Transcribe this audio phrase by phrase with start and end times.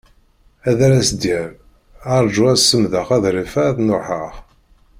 [0.69, 1.51] Ad as-d-yerr:
[2.15, 4.33] Arju ad semdeɣ aḍref-a ad n-ruḥeɣ.